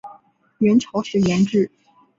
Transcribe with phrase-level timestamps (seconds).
[0.57, 1.69] 元朝时沿置。